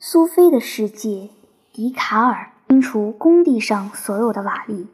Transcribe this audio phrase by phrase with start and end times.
[0.00, 1.30] 苏菲的世界，
[1.72, 4.86] 笛卡尔清除工地上所有的瓦砾。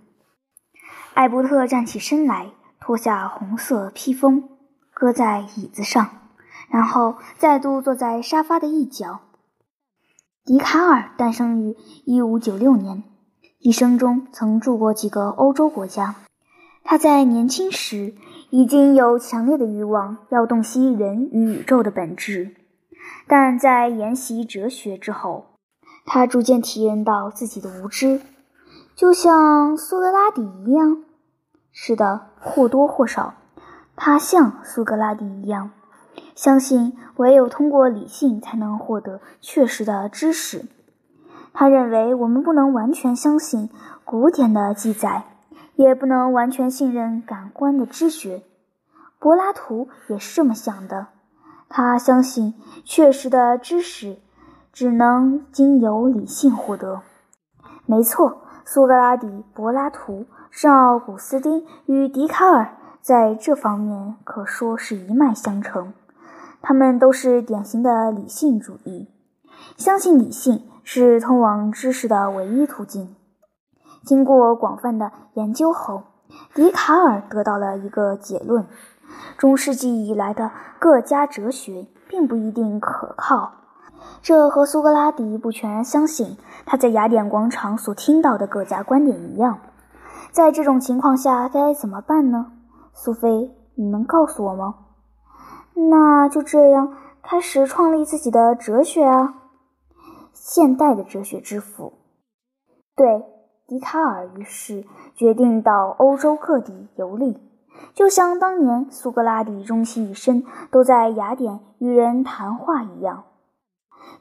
[1.15, 4.49] 艾伯特站起身来，脱下红色披风，
[4.95, 6.11] 搁在椅子上，
[6.69, 9.21] 然后再度坐在沙发的一角。
[10.45, 11.77] 笛卡尔诞生于
[12.07, 13.03] 1596年，
[13.59, 16.17] 一生中曾住过几个欧洲国家。
[16.85, 18.15] 他在年轻时
[18.51, 22.55] 已经有强烈的欲望要洞悉人与宇宙的本质。
[23.27, 25.47] 但在研习哲学之后，
[26.05, 28.21] 他逐渐体验到自己的无知，
[28.97, 31.05] 就像苏格拉底一样。
[31.73, 33.35] 是的，或多或少，
[33.95, 35.71] 他像苏格拉底一样，
[36.35, 40.67] 相信唯有通过理性才能获得确实的知识。
[41.53, 43.71] 他认为我们不能完全相信
[44.05, 45.25] 古典的记载，
[45.77, 48.43] 也不能完全信任感官的知觉。
[49.19, 51.09] 柏拉图也是这么想的。
[51.73, 52.53] 他相信，
[52.85, 54.19] 确实的知识
[54.73, 57.01] 只能经由理性获得。
[57.87, 65.95] 没错，苏格拉底、柏拉图、圣奥古斯丁与笛卡尔在这方面可说是一脉相承。
[66.61, 69.09] 他们都是典型的理性主义，
[69.77, 73.15] 相信理性是通往知识的唯一途径。
[74.05, 76.03] 经过广泛的研究后，
[76.53, 78.67] 笛卡尔得到了一个结论。
[79.37, 83.53] 中世纪以来的各家哲学并不一定可靠，
[84.23, 89.61] 这和苏格拉底不全然相信他在雅典广场所听到的各家观点一样。
[90.31, 92.53] 在这种情况下该怎么办呢？
[92.93, 94.75] 苏菲，你能告诉我吗？
[95.75, 99.35] 那就这样开始创立自己的哲学啊！
[100.33, 101.95] 现代的哲学之父，
[102.95, 103.25] 对，
[103.67, 107.50] 笛卡尔于是决定到欧洲各地游历。
[107.95, 113.25] 就像当年苏格拉底终其一生都在雅典与人谈话一样，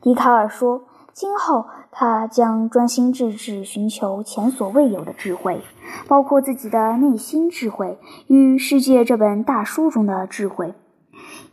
[0.02, 5.62] 笛卡尔说：“今后他将专心致志寻求前所未有的智慧，
[6.08, 10.74] 包括自己的内心智慧与世界这本大书中的智慧。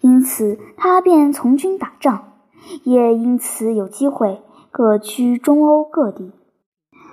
[0.00, 2.32] 因此，他便从军打仗，
[2.84, 6.32] 也因此有机会各居中欧各地。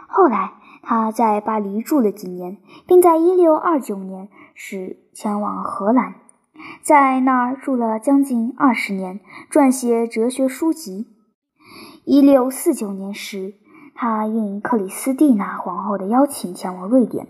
[0.07, 2.57] 后来，他在巴黎住了几年，
[2.87, 6.15] 并在1629年。”是前往荷兰，
[6.81, 9.19] 在那儿住了将近二十年，
[9.51, 11.07] 撰写哲学书籍。
[12.05, 13.55] 一六四九年时，
[13.95, 17.27] 他应克里斯蒂娜皇后的邀请前往瑞典，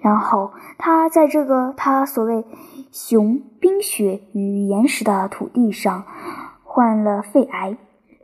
[0.00, 2.44] 然后他在这个他所谓
[2.90, 6.04] “熊冰雪与岩石”的土地上
[6.64, 7.78] 患了肺癌，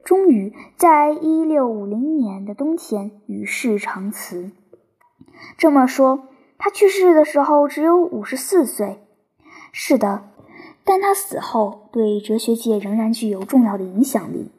[0.04, 4.50] 终于在一六五零年的冬天与世长辞。
[5.56, 6.28] 这么说。
[6.64, 9.02] 他去世的时候只有五十四岁。
[9.72, 10.28] 是的，
[10.84, 14.52] 但他死后对哲学界仍然具有重要的影响力。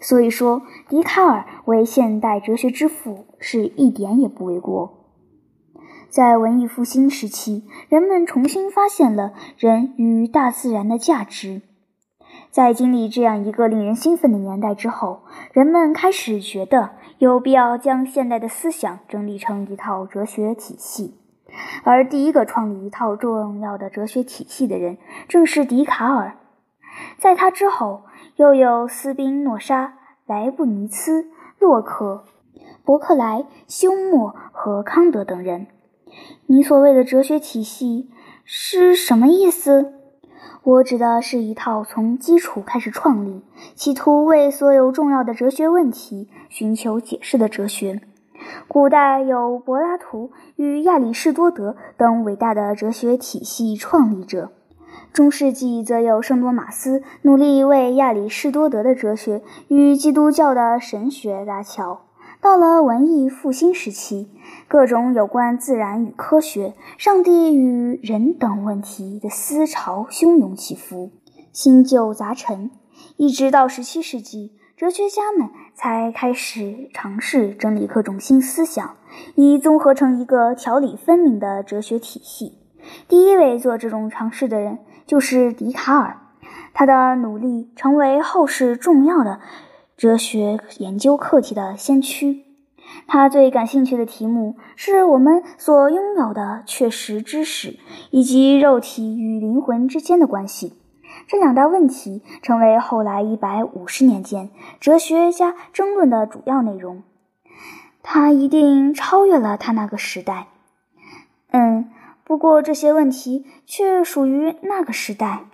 [0.00, 5.08] 所以说，笛卡尔为现代哲学之父是一点也不为过。
[6.08, 11.62] 在文艺复兴时期，人们重新发现了人与大自然的价值。
[12.52, 21.16] 在经历这样一个令人兴奋的年代之后，人们开始觉得有必要将现代的思想整理成一套哲学体系。
[21.82, 24.98] 而第一个创立一套重要的哲学体系的人，
[25.28, 26.36] 正是笛卡尔。
[27.18, 28.02] 在他之后，
[28.36, 29.94] 又有斯宾诺莎、
[30.26, 31.26] 莱布尼茨、
[31.58, 32.24] 洛克、
[32.84, 35.66] 伯克莱、休谟和康德等人。
[36.46, 38.10] 你所谓的哲学体系
[38.44, 39.94] 是什么意思？
[40.62, 43.42] 我指的是一套从基础开始创立，
[43.74, 48.00] 企图为所有重要的哲学问题寻求解释的哲学。
[48.68, 54.50] 古代有柏拉图与亚里士多德等伟大的哲学体系创立者，
[55.12, 62.00] 中世纪则有圣多马斯努力为亚里士多德的哲学与基督教的神学搭桥。
[62.40, 64.28] 到了文艺复兴时期，
[64.68, 71.10] 各种有关自然与科学、上帝与人等问题的思潮汹涌起伏，
[71.52, 72.70] 新旧杂陈，
[73.16, 74.52] 一直到十七世纪。
[74.76, 78.96] 哲学家们才开始尝试整理各种新思想，
[79.36, 82.58] 以综合成一个条理分明的哲学体系。
[83.06, 86.18] 第一位做这种尝试的人就是笛卡尔，
[86.72, 89.38] 他的努力成为后世重要的
[89.96, 92.42] 哲学研究课题的先驱。
[93.06, 97.78] 他最感兴趣的题目是我们所拥有的确实知识
[98.10, 100.74] 以及肉体与灵魂之间的关系。
[101.26, 104.50] 这两大问题成为后来一百五十年间
[104.80, 107.02] 哲学家争论的主要内容。
[108.02, 110.48] 他一定超越了他那个时代。
[111.50, 111.90] 嗯，
[112.24, 115.44] 不过这些问题却属于那个时代。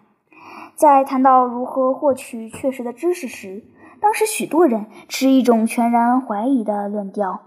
[0.75, 3.63] 在谈到如何获取确实的知识时，
[4.01, 7.43] 当时许多人持一种全然怀疑的论调，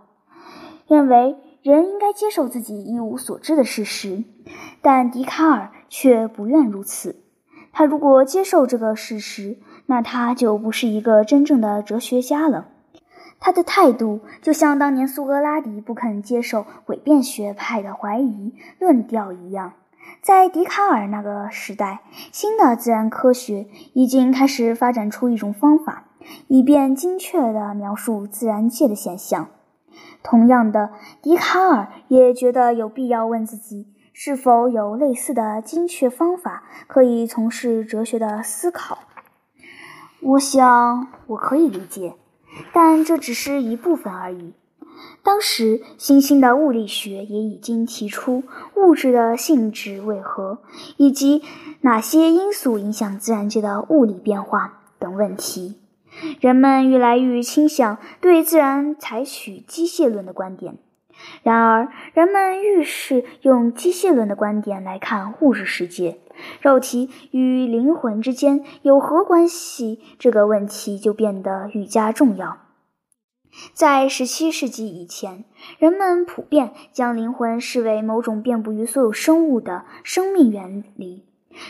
[0.88, 4.24] 认为人应该接受自己一无所知的事实，
[4.82, 7.23] 但笛卡尔却不愿如此。
[7.74, 12.68] 他如果接受这个事实，那他就不是一个真正的哲学家了。
[13.40, 19.74] 他的态度就像当年苏格拉底不肯接受诡辩学派的怀疑论调一样。
[20.22, 26.06] 在笛卡尔那个时代，新的自然科学已经开始发展出一种方法，
[26.48, 29.50] 以便精确地描述自然界的现象。
[30.22, 30.92] 同样的，
[31.22, 39.00] 笛卡尔也觉得有必要问自己：是否有类似的精确方法可以从事哲学的思考？
[40.22, 42.14] 我想，我可以理解。
[42.72, 44.54] 但这只是一部分而已。
[45.24, 48.44] 当时，新兴的物理学也已经提出
[48.76, 50.60] 物质的性质为何，
[50.98, 51.42] 以及
[51.82, 55.80] 哪些因素影响自然界的物理变化等问题。
[56.40, 60.78] 人们越来越倾向对自然采取机械论的观点。
[61.42, 66.20] 然而，人们越是用机械论的观点来看物质世界，
[66.62, 72.58] 肉体与灵魂之间有何关系这个问题就变得愈加重要。
[73.74, 75.46] 在十七世纪以前，
[75.78, 81.26] 人们普遍将灵魂视为某种遍布于所有生物的生命原理。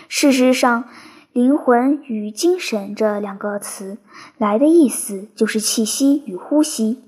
[0.07, 0.85] 事实上，
[1.31, 3.97] 灵魂与精神这两个词
[4.37, 7.03] 来的意思就是气息与呼吸，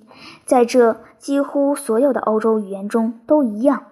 [0.45, 0.97] 在这。
[1.25, 3.85] 几乎所有的欧洲语言中都一样。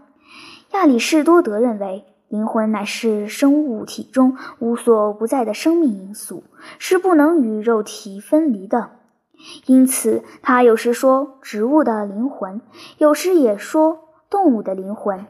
[0.74, 6.44] 亚里士多德认为，灵魂乃是生物体中无所不在的生命因素，
[6.78, 8.92] 是不能与肉体分离的。
[9.66, 12.62] 因此，他有时说植物的灵魂，
[13.00, 15.26] 有时也说动物的灵魂。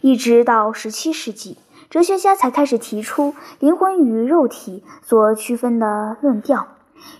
[0.00, 1.58] 一直到十七世纪，
[1.90, 6.68] 哲学家才开始提出灵魂与肉体所区分的论调。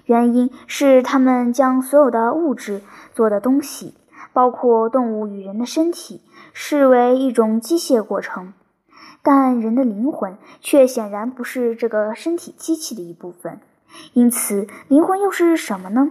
[0.04, 2.82] 原因是他们将所有的物质
[3.12, 3.94] 做的东西。
[4.38, 6.20] 包括动物与人的身体
[6.52, 8.52] 视为一种机械过程，
[9.20, 13.60] 但人的灵魂却显然不是这个身体机器的一部分。
[14.12, 16.10] 因此，灵魂又是什么呢？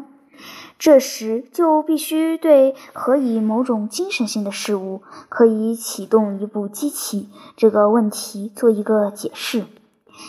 [0.78, 9.64] 这时就必须对何以某种精神性的事物可以启动一部机器这个问题做一个解释。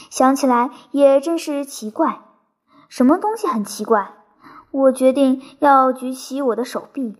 [0.09, 2.21] 想起来也真是奇怪，
[2.89, 4.13] 什么东西很奇怪？
[4.71, 7.17] 我决定要举起我的手臂。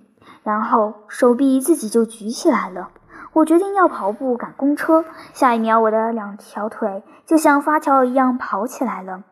[0.49, 2.89] 然后手臂自己就举起来了。
[3.35, 5.05] 我决定要跑步赶公车，
[5.35, 9.25] 下一秒我的两条腿就像发条一样跑起来了。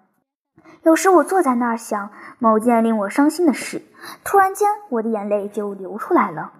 [0.82, 3.80] 有时我坐在那儿想某件令我伤心的事，
[4.24, 6.52] 突然间我的眼泪就流出来了。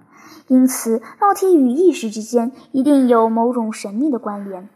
[0.47, 4.71] 因此，肉体与意识之间一定有某种神秘的关联。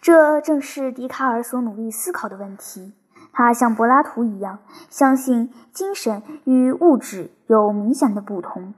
[0.00, 2.94] 这正是笛卡尔所努力思考的问题。
[3.32, 4.58] 他像柏拉图一样，
[4.90, 8.74] 相信精神与物质有明显的不同。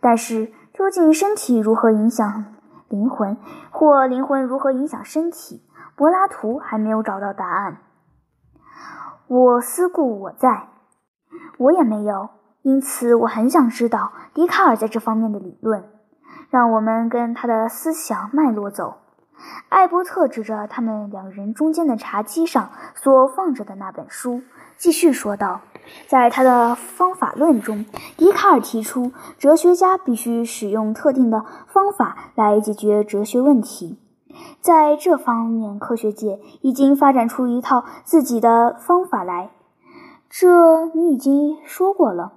[0.00, 2.44] 但是，究竟身体如何影响
[2.88, 3.36] 灵魂，
[3.70, 5.62] 或灵魂如何影响身体，
[5.96, 7.78] 柏拉图还没有找到答案。
[9.26, 10.68] 我思故我在，
[11.58, 12.30] 我也没有。
[12.62, 15.84] 因此，我很想知道笛卡尔在这方面的理论。
[16.48, 18.98] 让我们跟他的思想脉络走。
[19.68, 24.42] 艾伯特指着他们两人中间的茶几上所放着的那本书，
[24.76, 25.60] 继续说道
[26.08, 27.84] ：“在他的方法论中，
[28.16, 33.98] 笛卡尔提出，哲学家必须使用特定的方法来解决哲学问题。
[34.60, 39.50] 在这方面，科学界已经发展出一套自己的方法来。
[40.28, 42.32] 这你已经说过了。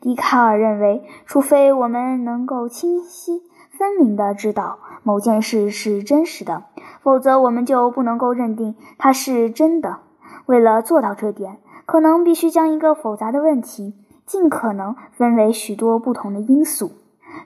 [0.00, 3.42] 笛卡尔认为，除非我们能够清晰。”
[3.80, 6.64] 分明的知道某件事是真实的，
[7.00, 10.00] 否则我们就不能够认定它是真的。
[10.44, 11.56] 为了做到这点，
[11.86, 13.94] 可能必须将一个复杂的问题
[14.26, 16.92] 尽可能分为许多不同的因素，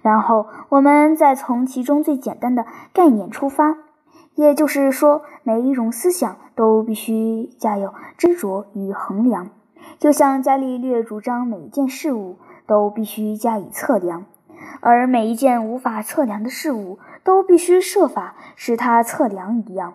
[0.02, 3.76] 然后我们再从其中最简单的概念出发。
[4.34, 9.50] 也就是说，每一种思想都必须加有斟酌与衡量，
[10.00, 14.24] 就像伽利略主张每一件事物都必须加以测量。
[14.80, 19.94] 而每一件无法测量的事物都必须设法使它测量一样。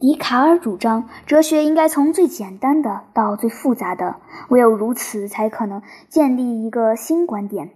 [0.00, 4.16] 笛卡尔主张，哲学应该从最简单的到最复杂的，
[4.48, 7.70] 唯有如此，才可能建立一个新观点。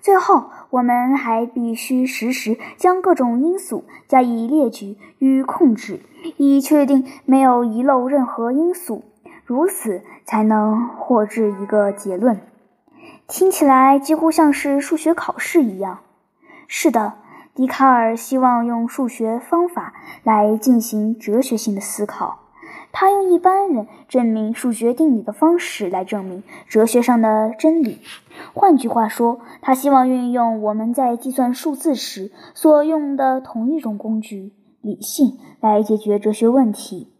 [0.00, 6.00] 最后，我们还必须时时将各种因素加以列举与控制，
[6.36, 9.02] 以确定没有遗漏任何因素，
[9.44, 12.38] 如此才能获致一个结论。
[13.26, 16.00] 听起来几乎像是数学考试一样。
[16.68, 17.14] 是的，
[17.54, 22.40] 笛卡尔希望用数学方法来进行哲学性的思考，
[22.92, 28.00] 他用一般人证明数学定理的方式来证明哲学上的真理。
[28.52, 34.52] 换句话说，他希望运用我们在计算数字时所用的同一种工具——
[34.82, 37.10] 理性，来解决哲学问题。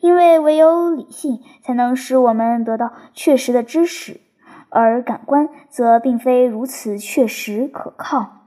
[0.00, 4.20] 因为唯有理性才能使我们得到确实的知识，
[4.70, 8.38] 而感官则并非如此确实可靠。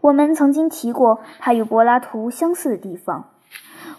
[0.00, 3.30] 我们曾经提过它与柏拉图相似的地方。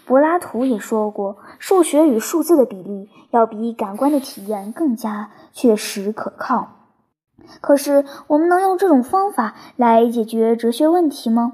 [0.04, 6.68] 柏拉图也说过，数学与数字的比例要比感官的体验更加确实可靠。
[7.60, 11.52] 可是，我们能用这种方法来解决哲学问题吗？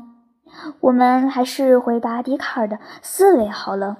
[0.80, 3.96] 我们还是回答笛卡尔的思维好了。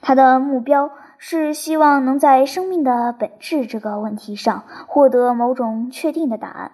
[0.00, 0.90] 他的目标
[1.22, 6.72] 是希望能在生命的本质这个问题上获得某种确定的答案。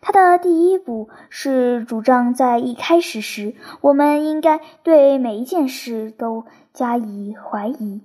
[0.00, 8.02] 他的第一步是主张，在一开始时，我们应该对每一件事都加以怀疑，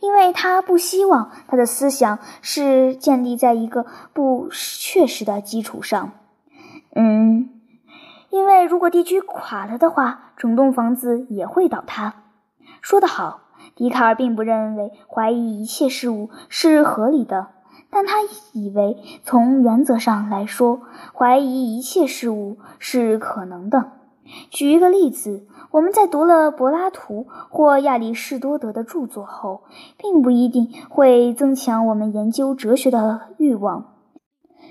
[0.00, 6.10] 因为他不希望他的思想是建立在一个不确实的基础上。
[6.96, 7.50] 嗯，
[8.30, 12.24] 因为如果地区垮了的话，整栋房子也会倒塌。
[12.80, 13.42] 说得好，
[13.80, 17.46] 笛卡尔并不认为怀疑一切事物是合理的。
[17.88, 18.16] 但他
[18.52, 20.82] 以为，从原则上来说，
[21.14, 23.92] 怀疑一切事物是可能的。
[24.50, 29.62] 举一个例子，我们在读了柏拉图或亚里士多德的著作后，
[29.96, 33.94] 并不一定会增强我们研究哲学的欲望。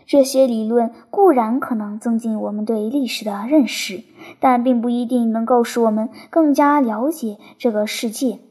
[0.06, 4.04] 这些理论固然可能增进我们对历史的认识，
[4.40, 8.42] 但并不一定能够使我们更加了解这个世界。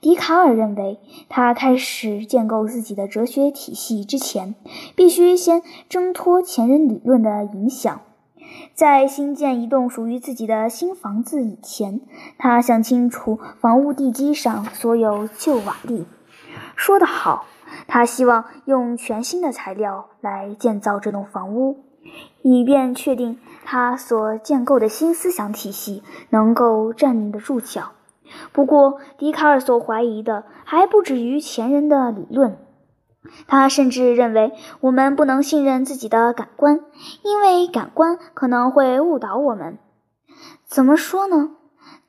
[0.00, 4.54] 笛卡尔认为，他开始建构自己的哲学体系之前，
[4.94, 8.00] 必须先挣脱前人理论的影响。
[8.74, 12.00] 在新建一栋属于自己的新房子以前，
[12.38, 16.04] 他想清楚房屋地基上所有旧瓦砾。
[16.76, 17.46] 说得好，
[17.88, 21.78] 他希望用全新的材料来建造这栋房屋，
[22.42, 27.92] 以便确定他所建构的新思想体系能够站得住脚。
[28.52, 32.58] 不过，笛卡尔所怀疑的还不止于前人的理论。
[33.46, 36.80] 他甚至认为，我们不能信任自己的感官，
[37.22, 39.78] 因为感官可能会误导我们。
[40.66, 41.52] 怎么说呢？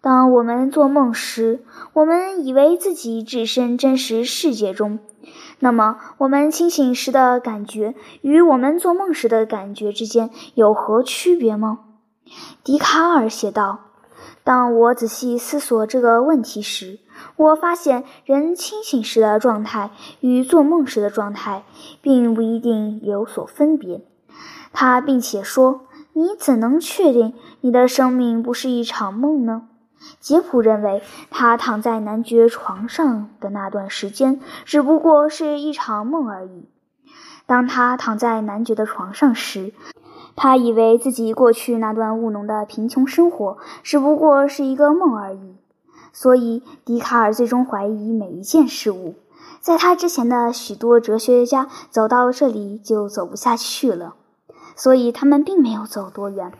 [0.01, 1.63] 当我们做梦时，
[1.93, 4.99] 我们以为自己置身真实世界中，
[5.59, 11.79] 那么我们清醒时的感觉与我们做梦时的感觉之间有何区别吗？
[12.63, 13.79] 笛卡尔写道。
[14.45, 16.99] 当我仔细思索这个问题时，
[17.35, 21.63] 我发现人清醒时的状态与做梦时的状态
[22.03, 24.05] 并不一定有所分别。
[24.71, 29.67] 他并且说：“你怎能确定你的生命不是一场梦呢？”
[30.21, 36.69] 杰普认为，他躺在男爵床上的那段时间只不过是一场梦而已。
[37.47, 39.73] 当他躺在男爵的床上时，
[40.35, 45.55] 他以为自己过去那段务农的贫穷生活只不过是一个梦而已，
[46.11, 49.15] 所以笛卡尔最终怀疑每一件事物。
[49.61, 54.15] 在他之前的许多哲学家走到这里就走不下去了，
[54.75, 56.51] 所以他们并没有走多远。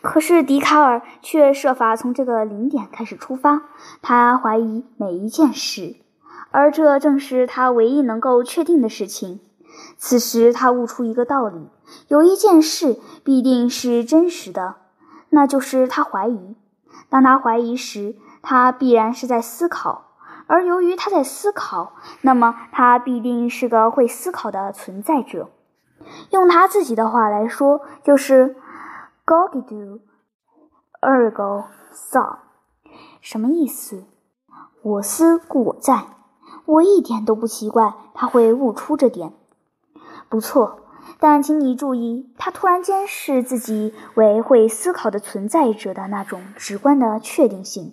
[0.00, 3.62] 可是笛卡尔却设法从这个零点开始出发，
[4.00, 5.96] 他怀疑每一件事，
[6.50, 9.40] 而这正是他唯一能够确定的事情。
[9.96, 11.68] 此时他悟出一个道理。
[12.08, 14.76] 有一件事必定是真实的，
[15.30, 16.56] 那就是他怀疑。
[17.08, 20.04] 当他怀疑时，他必然是在思考；
[20.46, 25.50] 而由于他在思考，那么他必定是个会思考的存在者。
[26.30, 28.56] 用他自己的话来说，就是
[29.26, 30.00] “Gogdo
[31.00, 32.38] ergo sum”。
[33.20, 34.04] 什么意思？
[34.82, 36.06] 我思故我在。
[36.64, 39.32] 我一点都不奇怪他会悟出这点。
[40.32, 40.78] 不错。
[41.18, 47.92] 但请你注意，他突然间视自己为会思考的存在者的那种直观的确定性。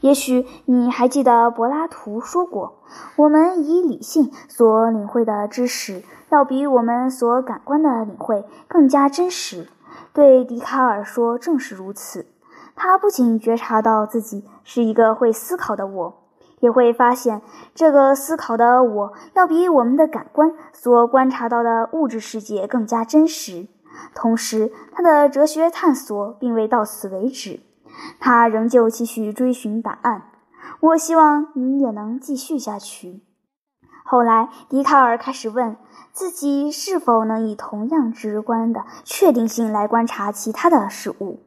[0.00, 2.78] 也许你还记得柏拉图说过
[3.16, 9.68] ：“我们以理性所领会的知识，要比我们所感官的领会更加真实。”
[10.14, 12.24] 对笛卡尔说，正是如此。
[12.74, 16.25] 他不仅觉察到自己是一个会思考的我。
[16.60, 17.42] 也会发现，
[17.74, 23.66] 这个思考的我要比我们的感官所观察到的物质世界更加真实。
[24.14, 27.60] 同时，他的哲学探索并未到此为止，
[28.18, 30.30] 他仍旧继续追寻答案。
[30.80, 33.22] 我希望你也能继续下去。
[34.04, 35.76] 后来，笛卡尔开始问
[36.12, 41.40] 自己是否能以同样直观的确定性来观察其他的事物。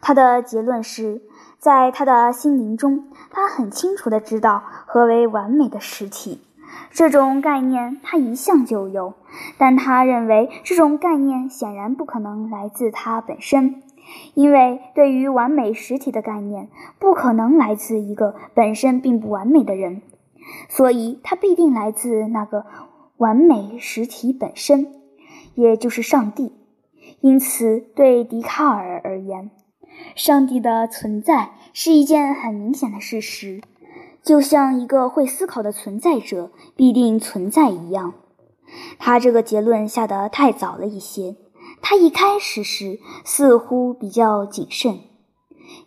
[0.00, 1.22] 他的结论是。
[1.64, 6.42] 在他的心灵中，他很清楚地知道何为完美的实体。
[6.90, 9.14] 这种概念他一向就有，
[9.56, 13.82] 但他认为这种概念显然不可能来自他本身，
[14.34, 16.68] 因为对于完美实体的概念
[16.98, 20.02] 不可能来自一个本身并不完美的人，
[20.68, 22.66] 所以它必定来自那个
[23.16, 24.92] 完美实体本身，
[25.54, 26.52] 也就是上帝。
[27.22, 29.50] 因此，对笛卡尔而言，
[30.14, 33.62] 上帝的存在是一件很明显的事实。
[34.22, 38.14] 就像一个会思考的存在者必定存在一样，
[38.98, 41.36] 他这个结论下得太早了一些。
[41.82, 45.00] 他一开始时似乎比较谨慎。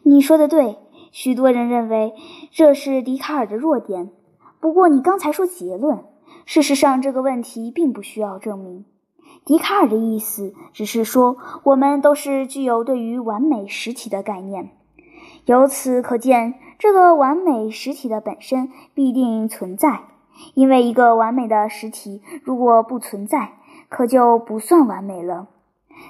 [0.03, 0.77] 你说的对，
[1.11, 2.13] 许多人认为
[2.51, 4.11] 这是笛卡尔的弱点。
[4.59, 6.03] 不过你刚才说结论，
[6.45, 8.85] 事实上这个问题并不需要证明。
[9.47, 14.71] 笛卡尔的意思只是说，我们都是具有对于完美实体的概念。
[15.45, 20.01] 由此可见，这个完美实体的本身必定存在，
[20.53, 23.53] 因为一个完美的实体如果不存在，
[23.87, 25.47] 可就不算完美了。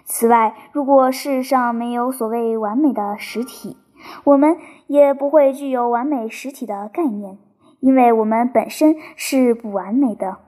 [0.04, 3.78] 此外，如果世上没有所谓完美的实体，
[4.24, 7.38] 我们也不会具有完美实体的概念，
[7.82, 10.40] 因为我们本身是不完美的，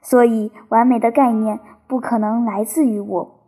[0.00, 3.40] 所以完美的概念不可能来自于我。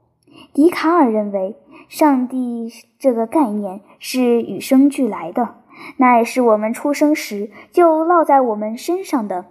[0.52, 1.56] 笛卡尔认为，
[1.88, 2.68] 上帝
[2.99, 5.54] 这个概念是与生俱来的，
[5.99, 9.44] 那也是我们出生时就烙在我们身上的，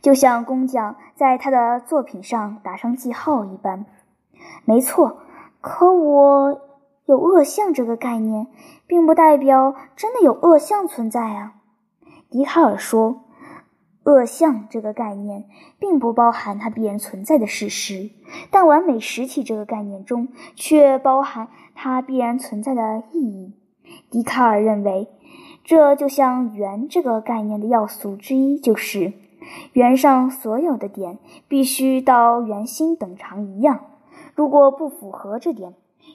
[0.00, 3.84] 就像工匠在他的作品上打上记号一般。
[4.64, 5.16] 没错，
[5.60, 6.60] 可我
[7.06, 8.46] 有恶相这个概念，
[8.86, 11.54] 并不代表真的有恶相存在啊。
[12.30, 13.24] 笛卡尔说。
[14.08, 15.44] 恶相这个概念
[15.78, 18.08] 并不包含它必然存在的事实，
[18.50, 23.52] 但完美实体这个概念中却包含它必然存在的意义。
[24.10, 25.08] 笛卡尔认为，
[25.62, 29.12] 这就像圆这个概念的要素之一，就是
[29.74, 33.80] 圆上所有的点必须到圆心等长一样，
[34.34, 35.74] 如果不符合这点，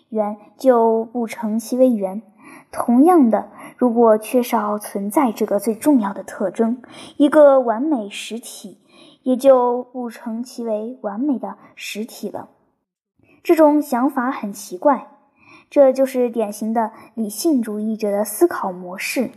[0.10, 2.24] 圆就不成其为圆。
[2.72, 3.51] 同样的。
[3.83, 6.81] 如果缺少存在这个最重要的特征，
[7.17, 8.77] 一个完美实体
[9.24, 12.48] 也就不成其为完美的实体了。
[13.43, 15.09] 这种想法很奇怪，
[15.69, 19.31] 这就是典型的理性主义者的思考模式。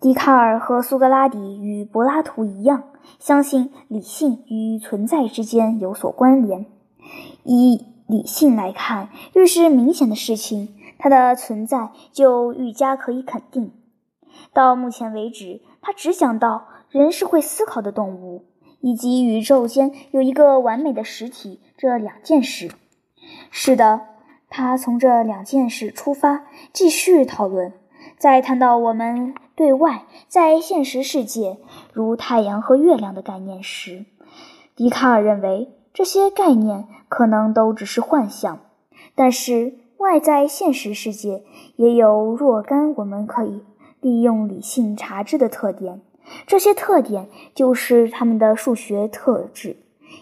[0.00, 2.84] 笛卡尔和苏格拉底与柏拉图一样，
[3.18, 6.64] 相信理性与存在之间有所关联。
[7.44, 10.74] 以理性来看，越是明显的事情。
[11.02, 13.72] 它的存在就愈加可以肯定。
[14.52, 18.44] 到目前为止，他只讲到人是会思考的动物，
[18.80, 22.70] 以及宇宙间有一个完美的实体这两件事。
[23.50, 24.02] 是的，
[24.50, 27.72] 他从这两件事出发，继续讨论。
[28.18, 31.56] 在谈到我们对外在现实世界
[31.94, 34.04] 如太阳和月亮的概念时，
[34.76, 38.60] 笛卡尔认为这些概念可能都只是幻象，
[39.14, 39.78] 但是。
[40.00, 41.44] 外在现实世界
[41.76, 43.62] 也有若干我们可以
[44.00, 46.00] 利用理性查知的特点，
[46.46, 49.76] 这些特点就是它们的数学特质，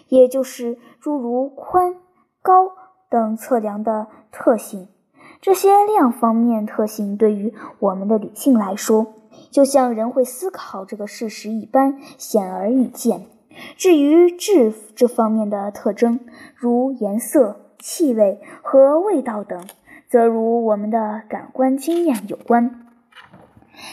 [0.09, 1.95] 也就是诸如宽、
[2.41, 2.71] 高
[3.09, 4.89] 等测量的特性。
[5.39, 9.07] 这些量方面特性对于我们的理性来说，
[9.49, 13.27] 就像人会思考这个事实一般显而易见。
[13.77, 16.19] 至于质这方面的特征，
[16.57, 17.68] 如颜色。
[17.79, 19.65] 气味和味道等，
[20.09, 22.85] 则如我们的感官经验有关，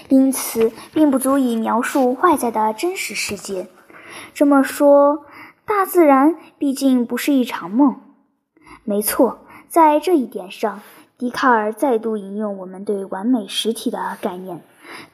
[0.09, 3.69] 因此并不足以描述外在的真实世界。
[4.35, 5.25] 这么说，
[5.65, 8.01] 大自然毕竟不是一场梦。
[8.85, 10.81] 没错，在这一点上，
[11.19, 14.61] 笛卡尔再度引用我们对完美实体的概念。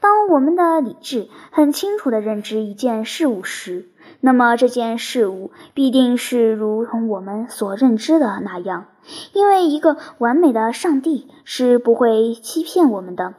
[0.01, 3.89] 当我们的理智很清楚地认知一件事物时，
[4.21, 8.87] 那么这件事物必定是如同我们所认知的那样，
[9.33, 13.35] 因为一个完美的上帝是不会欺骗我们的。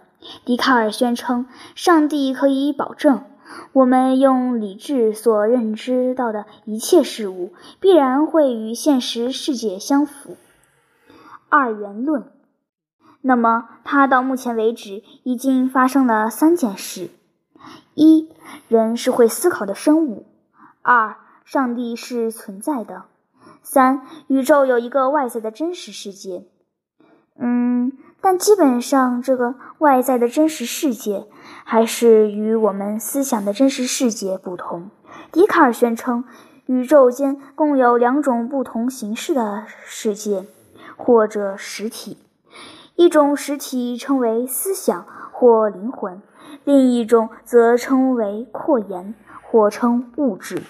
[0.45, 3.23] 笛卡尔宣称，上帝可以保证
[3.73, 10.37] 我们用理智所认知到的一切事物必然会与现实世界相符。
[11.49, 12.25] 二元论。
[13.25, 17.09] 那么，它到目前为止已经发生了三件事：
[17.93, 18.27] 一，
[18.67, 20.25] 人是会思考的生物。
[20.83, 21.15] 二，
[21.45, 23.05] 上帝是存在的。
[23.61, 26.45] 三，宇宙有一个外在的真实世界。
[27.39, 31.25] 嗯，但基本上这个外在的真实世界
[31.63, 34.91] 还是与我们思想的真实世界不同。
[35.31, 36.25] 笛卡尔宣称，
[36.65, 40.45] 宇宙间共有两种不同形式的世界
[40.97, 42.17] 或者实体，
[42.95, 46.21] 一种实体称为思想或灵魂，
[46.65, 49.15] 另一种则称为扩延。
[49.53, 50.63] 或称物质。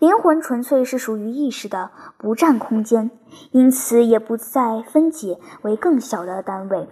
[0.00, 3.08] 灵魂纯粹是属于意识的，不占空间，
[3.52, 6.88] 因此也不再分解为更小的单位；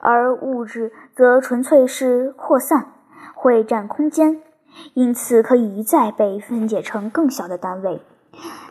[0.00, 2.92] 而物质则纯粹是扩散，
[3.32, 4.42] 会占空间，
[4.92, 8.02] 因此可以一再被分解成更小的单位，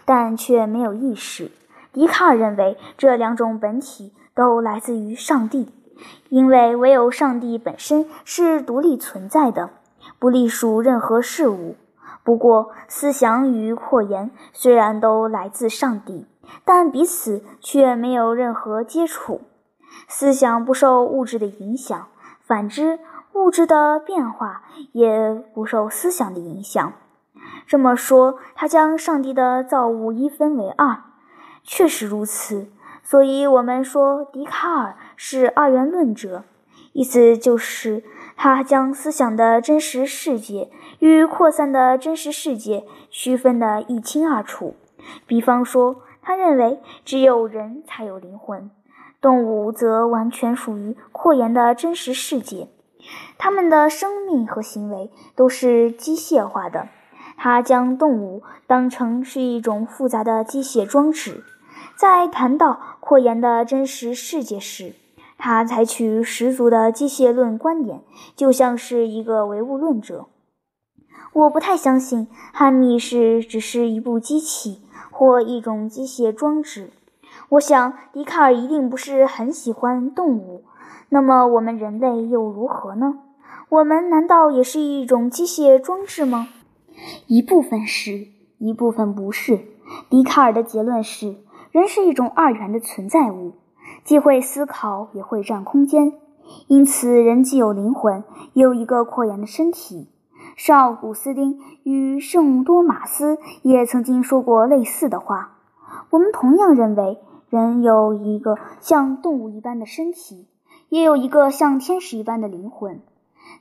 [0.05, 1.49] 但却没有意识。
[1.91, 5.73] 笛卡尔认为，这两种本体都来自于上帝，
[6.29, 9.71] 因为唯有上帝本身是独立存在的，
[10.19, 11.75] 不隶属任何事物。
[12.23, 16.25] 不过，思想与扩言虽然都来自上帝，
[16.65, 19.41] 但彼此却没有任何接触。
[20.09, 22.07] 思想不受物质的影响，
[22.41, 22.99] 反之，
[23.33, 26.93] 物质的变化也不受思想的影响。
[27.65, 31.03] 这么说，他将上帝的造物一分为二，
[31.63, 32.67] 确实如此。
[33.03, 36.43] 所以，我们说笛卡尔是二元论者，
[36.91, 38.03] 意思就是
[38.37, 40.69] 他将思想的真实世界。
[40.99, 44.75] 与扩散的真实世界区分得一清二楚。
[45.27, 48.71] 比方说，他认为只有人才有灵魂，
[49.21, 52.67] 动物则完全属于扩延的真实世界，
[53.37, 56.87] 他们的生命和行为都是机械化的。
[57.37, 61.43] 他将动物当成是一种复杂的机械装置。
[61.95, 64.95] 在谈到扩延的真实世界时，
[65.37, 68.01] 他采取十足的机械论观点，
[68.35, 70.27] 就像是一个唯物论者。
[71.33, 76.91] 我不太相信汉密士只是一部机器或一种机械装置。
[77.49, 80.63] 我想笛卡尔一定不是很喜欢动物。
[81.09, 83.19] 那么我们人类又如何呢？
[83.69, 86.47] 我们难道也是一种机械装置吗？
[87.27, 89.59] 一部分是，一部分不是。
[90.09, 91.35] 笛卡尔的结论是：
[91.71, 93.53] 人是一种二元的存在物，
[94.07, 96.13] 既会思考，也会占空间。
[96.67, 100.07] 因此，人既有灵魂，也有一个扩延的身体。
[100.55, 105.57] 圣奥古斯丁与圣多马斯也曾经说过类似的话。
[106.09, 110.47] 我们同样认为，人有一个像动物一般的身体，
[110.87, 113.01] 也有一个像天使一般的灵魂。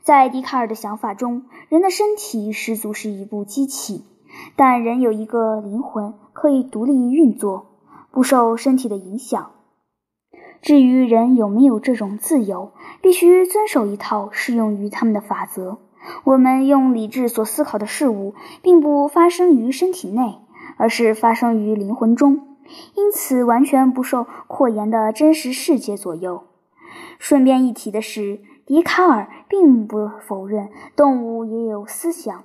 [0.05, 4.05] 在笛卡尔的想法中，人的身体十足是一部机器，
[4.55, 7.67] 但人有一个灵魂，可以独立运作，
[8.13, 9.51] 不受身体的影响。
[10.63, 15.79] 至于人有没有这种自由，必须遵守一套适用于他们的法则。
[16.25, 20.39] 我们用理智所思考的事物，并不发生于身体内，
[20.77, 22.57] 而是发生于灵魂中，
[22.95, 26.45] 因此完全不受扩延的真实世界左右。
[27.19, 32.45] 顺便一提的是，笛卡尔并不否认动物也有思想。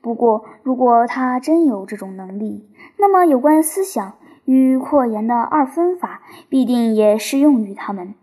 [0.00, 8.14] 不过，如果他真有这种能力，那么有关思想与扩延的二分法必定也适用于他们。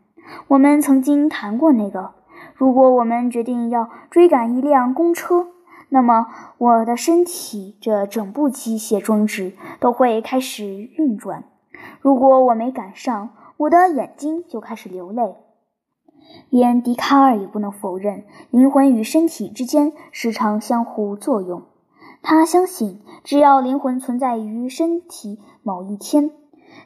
[0.49, 2.11] 我们曾经谈过那个。
[2.55, 5.47] 如果我们决定要追赶一辆公车，
[5.87, 6.27] 那么
[6.57, 11.45] 我的身体这整部机械装置都会开始运转。
[12.01, 15.35] 如果我没赶上，我的眼睛就开始流泪。
[16.49, 21.63] 连笛卡尔也不能否认灵魂与身体之间时常相互作用。
[22.21, 26.31] 他相信，只要灵魂存在于身体某一天，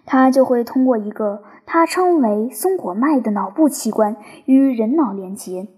[0.06, 1.44] 他就会通过一个。
[1.66, 5.70] 他称为松果脉的脑部器官与人脑连接，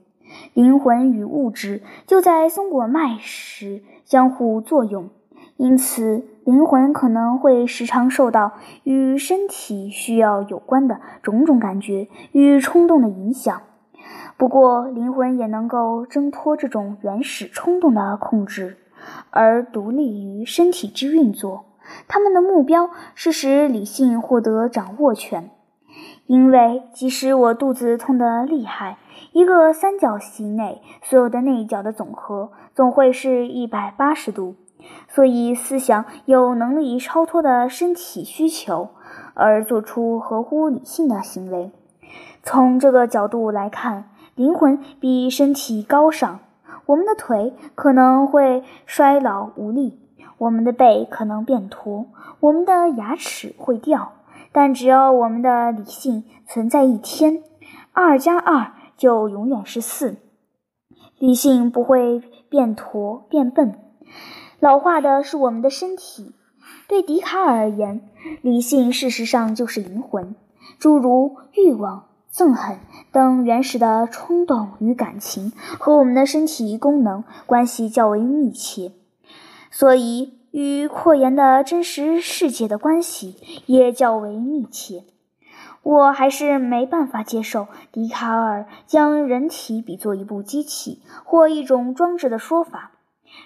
[0.53, 5.09] 灵魂与物质就在松果脉时相互作用，
[5.57, 13.61] 因此灵魂可能会时常受到与身体需要有关的种种感觉与冲动的影响。
[14.35, 18.77] 不过，灵魂也能够挣脱这种原始冲动的控制，
[19.29, 21.65] 而独立于身体之运作。
[22.07, 25.51] 他们的目标是使理性获得掌握权。
[26.27, 28.97] 因为即使我肚子痛得厉害，
[29.31, 34.55] 一个三角形内所有的内角的总和总会是一百八十度，
[35.07, 38.89] 所以思想有能力超脱的身体需求，
[39.35, 41.71] 而做出合乎理性的行为。
[42.41, 46.39] 从这个角度来看，灵魂比身体高尚。
[46.85, 49.99] 我们的腿可能会衰老无力，
[50.37, 52.07] 我们的背可能变驼，
[52.39, 54.13] 我们的牙齿会掉。
[54.51, 57.43] 但只要我们的理性存在一天，
[57.91, 60.17] 二加二就永远是四。
[61.17, 63.79] 理性不会变驼变笨，
[64.59, 66.33] 老化的是我们的身体。
[66.87, 68.01] 对笛卡尔而言，
[68.41, 70.35] 理性事实上就是灵魂。
[70.77, 72.79] 诸如欲望、憎恨
[73.11, 78.91] 等原始的冲动与感情，和我们的身体功能关系较为密切，
[79.71, 80.33] 所以。
[80.55, 85.03] 与扩延的真实世界的关系也较为密切。
[85.83, 92.91] 我还是没办法接受笛卡尔将人体比作一部机器或一种装置的说法。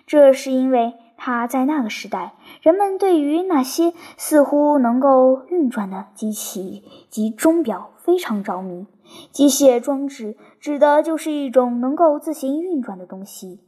[0.05, 8.87] 这是因为他在那个时代，人们对于那些似乎能够运转的机器及钟表非常着迷。
[9.31, 13.59] 机械装置指的就是一种能够自行运转的东西。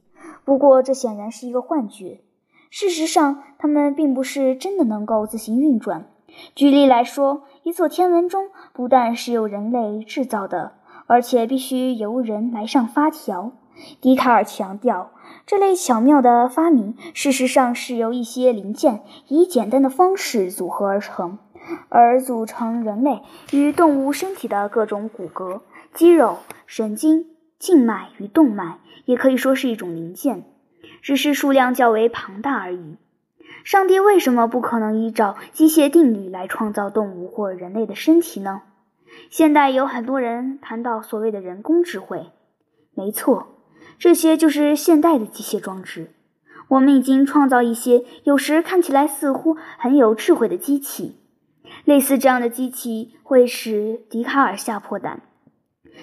[0.43, 2.21] 不过，这显然是一个幻觉。
[2.71, 6.07] 事实上，它们并不是真的能够自行运转。
[6.55, 10.71] 举例来说，一座天文钟不但是由人类制造的，
[11.05, 13.51] 而且必须由人来上发条。
[13.99, 15.11] 笛卡尔强调，
[15.45, 21.37] 这类巧妙的发明事实上是由一些零件以简单的方式组合而成，
[21.89, 23.21] 而组成人类
[23.51, 25.61] 与动物身体的各种骨骼、
[25.93, 27.27] 肌肉、神经、
[27.59, 30.45] 静脉与动脉，也可以说是一种零件，
[31.01, 32.97] 只是数量较为庞大而已。
[33.63, 38.63] 上帝为什么不可能依照机械定律来创造动物或人类的身体呢？
[39.29, 42.31] 现代有很多人谈到所谓的人工智慧，
[42.95, 43.47] 没错，
[43.99, 46.11] 这些就是现代的机械装置。
[46.69, 51.20] 我们已经创造一些有时看起来似乎很有智慧的机器，
[51.85, 55.21] 类似这样的机器会使笛卡尔吓破胆。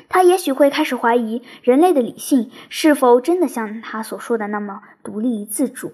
[0.09, 5.93] 他也许会开始怀疑人类的理性是否真的像他所说的那么独立自主。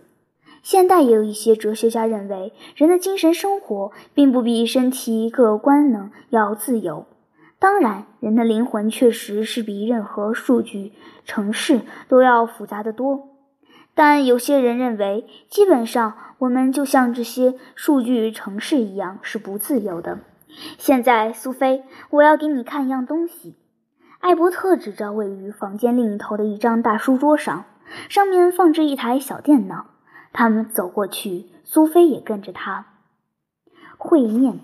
[0.63, 7.07] 现代也有一些哲学家认为，人的精神生活并不比身体各官能要自由。
[7.59, 10.93] 当然，人的灵魂确实是比任何数据
[11.25, 13.34] 程式都要复杂得多。
[13.95, 20.19] 但有些人认为，基本上我们就像这些数据城市一样是不自由的。
[20.79, 23.57] 现在，苏菲，我要给你看一样东西。
[24.21, 27.65] 艾伯特指着位于房间另一头的一张大书桌上，
[28.09, 29.87] 上面放置一台小电脑。
[30.33, 32.87] 他们走过去，苏菲也跟着他。
[33.97, 34.61] 会面。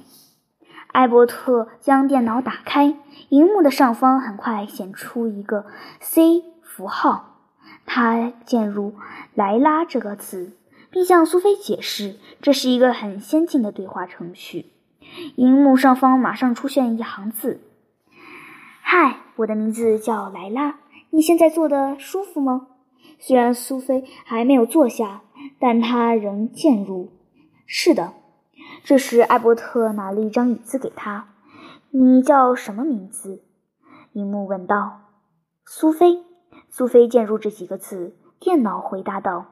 [0.88, 2.96] 艾伯特将电脑打开，
[3.28, 5.66] 荧幕的上方很快显出一个
[6.00, 7.29] C 符号。
[7.92, 8.94] 他键入
[9.34, 10.52] “莱拉”这个词，
[10.92, 14.66] 并向苏菲解释这是一个很先进的对话程序。
[15.34, 17.60] 荧幕上方马上出现一行字
[18.80, 20.78] ：“嗨，我的名字叫莱拉，
[21.10, 22.68] 你现在坐的舒服吗？”
[23.18, 25.22] 虽然苏菲还没有坐下。
[25.58, 27.12] 但他仍渐入。
[27.66, 28.12] 是的。
[28.84, 31.28] 这时，艾伯特拿了一张椅子给他。
[31.90, 33.42] 你叫什么名字？
[34.12, 35.00] 荧幕问道。
[35.64, 36.24] 苏菲。
[36.70, 38.14] 苏菲渐入这几个字。
[38.38, 39.46] 电脑回答道：“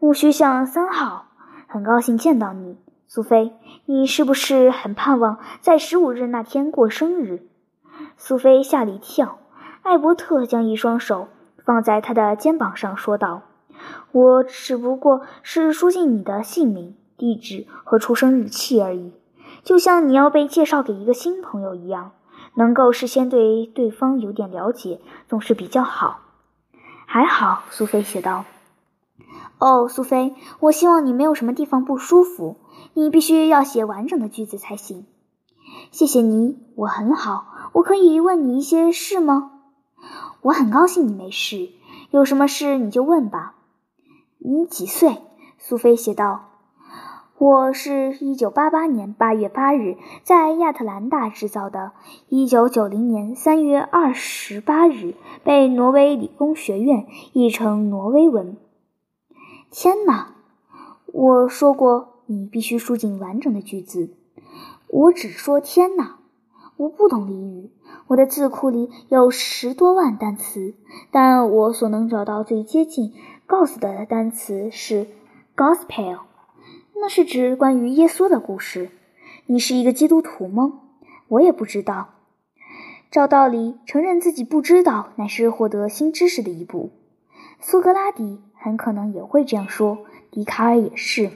[0.00, 1.26] 木须巷三号。
[1.66, 3.52] 很高兴见到你，苏菲。
[3.84, 7.46] 你是不是很盼望在十五日那天过生日？”
[8.16, 9.38] 苏菲吓了一跳。
[9.82, 11.28] 艾伯特将一双手
[11.64, 13.42] 放在他的肩膀上，说道。
[14.12, 19.12] 我只不过是输进你的姓名、地址和出生日期而已，
[19.62, 22.12] 就像你要被介绍给一个新朋友一样，
[22.54, 26.20] 能够事先对对方有点了解，总是比较好。
[27.10, 28.44] 还好，苏菲写道。
[29.56, 32.58] 哦，苏菲，我希望你没有什么地方不舒服。
[32.92, 35.06] 你必须要写完整的句子才行。
[35.90, 37.46] 谢谢你，我很好。
[37.72, 39.52] 我可以问你一些事吗？
[40.42, 41.70] 我很高兴你没事。
[42.10, 43.54] 有什么事你就问吧。
[44.36, 45.22] 你几岁？
[45.56, 46.47] 苏菲写道
[47.40, 51.92] ：“我是一九八八年八月八日在亚特兰大制造的，
[52.28, 58.56] 一九九零年三月二十八日被挪威理工学院译成挪威文。”
[59.70, 60.34] 天哪！
[61.06, 64.10] 我说过你必须输进完整的句子。
[64.88, 66.18] 我只说“天哪”。
[66.76, 67.70] 我不懂俚语，
[68.08, 70.74] 我的字库里有十多万单词，
[71.12, 73.12] 但我所能找到最接近。
[73.46, 75.06] “gos” 的单词是
[75.56, 76.18] Gospel，
[77.00, 78.90] 那是指关于耶稣的故事。
[79.46, 80.80] 你是一个基督徒吗？
[81.28, 82.08] 我也不知道。
[83.10, 86.90] 照道理，承认自己不知道，乃是获得新知识的一步。
[87.60, 89.98] 苏格拉底很可能也会这样说，
[90.30, 91.30] 笛卡尔也是。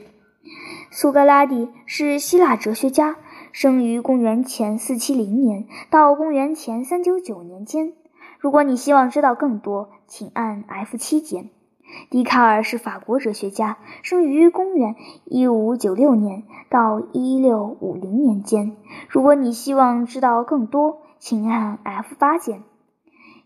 [0.91, 3.15] 苏格拉底是希腊哲学家，
[3.51, 7.93] 生于公元前四七零年到公元前三九九年间。
[8.37, 11.49] 如果你希望知道更多，请按 F 七键。
[12.09, 18.75] 笛卡尔是法国哲学家，生于公元一五九六年到一六五零年间。
[19.09, 22.63] 如果你希望知道更多，请按 F 八键。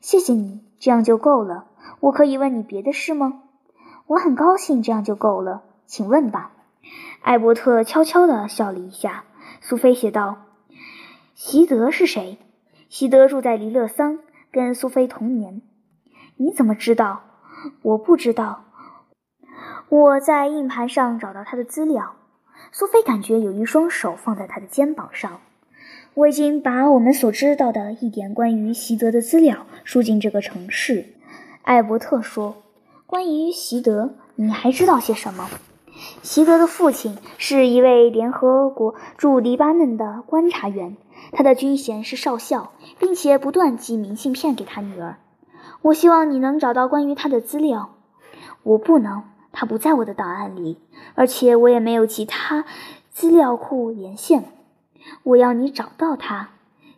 [0.02, 1.66] 谢谢你，这样就够了。
[2.00, 3.42] 我可以问你别的事吗？
[4.06, 5.64] 我很高兴，这样就够了。
[5.86, 6.52] 请问吧。
[7.22, 9.26] 艾伯特悄悄地笑了一下。
[9.60, 10.38] 苏菲写道
[11.36, 12.38] ：“席德是谁？”
[12.90, 14.20] 席德住在黎勒桑，
[14.52, 15.62] 跟苏菲同年。
[16.38, 17.22] 你怎么知道？
[17.82, 18.66] 我不知道，
[19.90, 22.16] 我在硬盘上找到他的资料。
[22.72, 25.40] 苏菲感觉有一双手放在他的肩膀上。
[26.16, 31.06] 我已经把我们所知道的一点关于席德的资料输进这个城市。
[31.62, 32.64] 艾伯特说
[33.06, 35.48] ：“关于席德，你还知道些什么？
[36.24, 40.98] 席德的父亲是一位联合国驻黎巴嫩的观察员，
[41.32, 45.18] 他的军衔是少校，并且不断寄明信片给他女儿。
[45.82, 47.96] 我希望你能找到关于他的资料。
[48.64, 50.80] 我不能，他不在我的档案里，
[51.16, 52.66] 而且我也没有其他
[53.10, 54.52] 资料库连线。
[55.24, 56.50] 我要你找到他。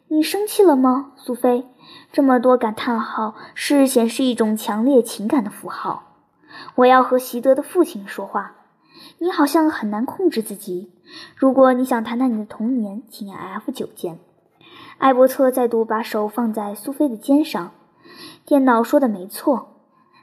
[0.07, 1.67] 你生气了吗，苏菲？
[2.11, 6.15] 这么多感叹号是显示一种强烈情感的符号。
[6.75, 8.55] 我要和席德的父亲说话。
[9.19, 10.91] 你好像很难控制自己。
[11.35, 14.17] 如果你想谈谈你的童年，请按 F 九键。
[14.97, 17.71] 艾伯特再度把手放在苏菲的肩上。
[18.49, 19.75] 电脑说的没错，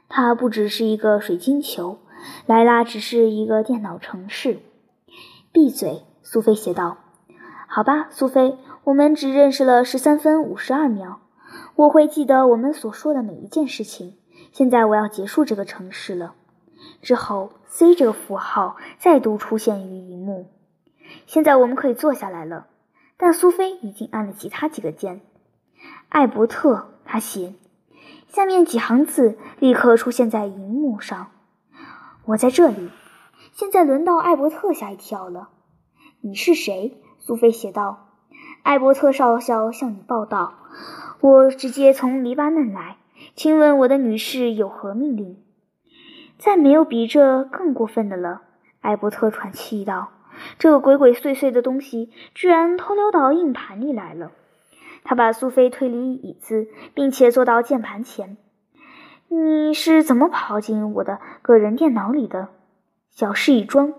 [0.09, 1.99] 它不只是一个水晶球。
[2.45, 4.59] 莱拉只是一个电脑城市。
[5.53, 6.97] 闭嘴，苏菲写道。
[7.69, 11.21] 好吧，苏菲，我们只认识了十三分五十二秒。
[11.77, 14.17] 我会记得我们所说的每一件事情。
[14.51, 16.33] 现在我要结束这个城市了。
[17.01, 20.51] 之后，C 这个符号再度出现于荧幕。
[21.27, 22.67] 现在我们可以坐下来了。
[23.15, 25.21] 但苏菲已经按了其他几个键。
[26.09, 27.53] 艾伯特，他写。
[28.37, 31.31] 下面几行字立刻出现在荧幕上。
[32.23, 32.91] 我在这里。
[33.51, 35.49] 现在轮到艾伯特吓一跳了。
[36.21, 37.01] 你是谁？
[37.17, 38.09] 苏菲写道。
[38.61, 40.53] 艾伯特少校向你报道。
[41.19, 42.97] 我直接从黎巴嫩来。
[43.35, 45.43] 请问我的女士有何命令？
[46.37, 48.43] 再没有比这更过分的了。
[48.81, 50.09] 艾伯特喘气道
[50.59, 54.31] ：“这个鬼鬼祟祟的东西居然偷溜到硬盘里来了。”
[55.03, 58.37] 他把苏菲推离椅子，并且坐到键盘前。
[59.29, 62.49] “你是怎么跑进我的个人电脑里的？”
[63.11, 63.93] 小事一桩，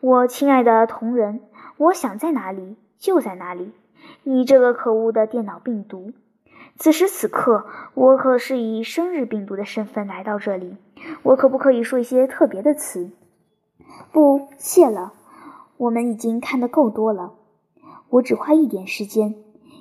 [0.00, 1.40] 我亲爱的同仁，
[1.76, 3.72] 我想在哪里就在哪里。
[4.24, 6.12] 你这个可恶的电脑病毒！
[6.76, 10.76] 此时此刻，我可是以生日病毒的身份来到这里。
[11.22, 13.10] 我可不可以说一些特别的词？
[14.12, 15.12] 不，谢了。
[15.76, 17.32] 我们已经看得够多了。
[18.10, 19.36] 我只花一点时间。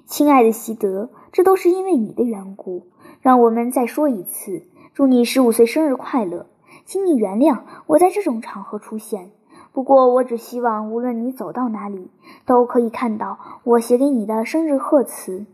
[0.07, 2.87] 亲爱的希德，这都是因为你的缘故。
[3.21, 4.63] 让我们再说一次，
[4.93, 6.45] 祝你十五岁生日快乐！
[6.85, 9.31] 请你原谅我在这种场合出现。
[9.73, 12.11] 不过，我只希望无论你走到哪里，
[12.45, 15.47] 都可以看到我写给你的生日贺词。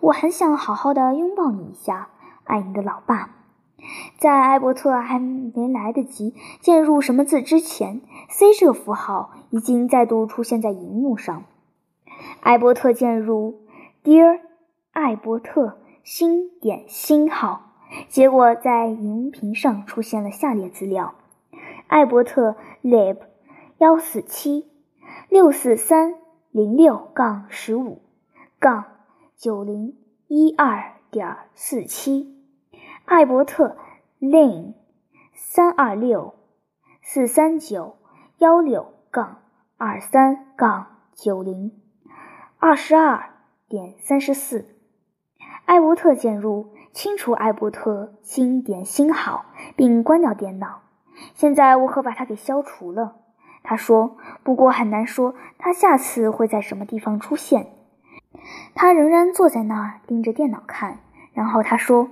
[0.00, 2.08] 我很想好好的拥抱你一下，
[2.44, 3.34] 爱你的老爸。
[4.18, 11.44] 在艾伯特还没来得及键入什么字之前，C 这个符号已经再度出现在荧幕上。
[12.40, 13.67] 艾伯特键入。
[14.08, 14.40] Dear
[14.92, 17.74] 艾伯特星点星号，
[18.08, 21.14] 结果在荧屏上出现了下列资料：
[21.88, 23.18] 艾伯特 lib
[23.76, 24.66] 幺四七
[25.28, 26.14] 六四三
[26.50, 28.00] 零六杠十五
[28.58, 28.86] 杠
[29.36, 32.34] 九零一二点四七，
[33.04, 33.76] 艾伯特
[34.18, 34.72] lin
[35.34, 36.34] 三二六
[37.02, 37.98] 四三九
[38.38, 39.42] 幺六杠
[39.76, 41.78] 二三杠九零
[42.56, 43.34] 二十二。
[43.68, 44.64] 点三十四，
[45.66, 49.44] 艾伯特键入，清除艾伯特星点星号，
[49.76, 50.80] 并关掉电脑。
[51.34, 53.16] 现在我可把它给消除了。
[53.62, 57.66] 他说：“不过很难说他下次会在什么地方出现。”
[58.74, 61.00] 他仍然坐在那儿盯着电脑看。
[61.34, 62.08] 然后他说：“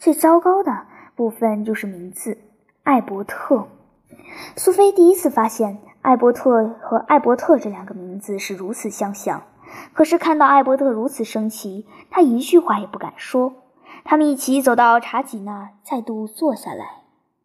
[0.00, 2.38] 最糟糕的部分就是名字，
[2.82, 3.68] 艾伯特。”
[4.56, 9.44] 苏菲第一次发现艾伯特和艾伯特这两个名字是如此相像。
[9.92, 13.54] 可是看到艾伯特如此生气，他一句话也不敢说。
[14.04, 17.05] 他们一起走到茶几那，再度坐下来。